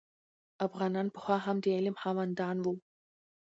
افغانان 0.67 1.07
پخوا 1.15 1.37
هم 1.45 1.57
د 1.61 1.65
علم 1.77 1.95
خاوندان 2.01 2.55
وو. 2.61 2.73